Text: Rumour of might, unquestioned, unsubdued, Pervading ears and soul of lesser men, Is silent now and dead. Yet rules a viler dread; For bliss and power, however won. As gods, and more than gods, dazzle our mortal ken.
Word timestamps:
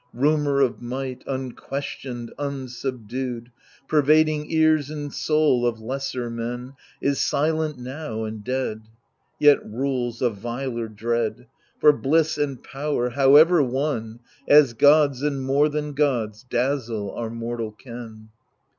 Rumour 0.15 0.61
of 0.61 0.81
might, 0.81 1.23
unquestioned, 1.27 2.33
unsubdued, 2.39 3.51
Pervading 3.87 4.49
ears 4.49 4.89
and 4.89 5.13
soul 5.13 5.63
of 5.63 5.79
lesser 5.79 6.27
men, 6.27 6.73
Is 7.01 7.21
silent 7.21 7.77
now 7.77 8.23
and 8.23 8.43
dead. 8.43 8.81
Yet 9.37 9.59
rules 9.63 10.19
a 10.23 10.31
viler 10.31 10.87
dread; 10.87 11.45
For 11.79 11.93
bliss 11.93 12.39
and 12.39 12.63
power, 12.63 13.11
however 13.11 13.61
won. 13.61 14.21
As 14.47 14.73
gods, 14.73 15.21
and 15.21 15.43
more 15.43 15.69
than 15.69 15.93
gods, 15.93 16.47
dazzle 16.49 17.11
our 17.11 17.29
mortal 17.29 17.71
ken. 17.71 18.29